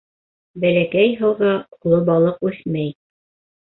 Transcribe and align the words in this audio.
Бәләкәй 0.63 1.13
һыуҙа 1.21 1.53
оло 1.69 2.03
балыҡ 2.11 2.53
үҫмәй. 2.53 2.93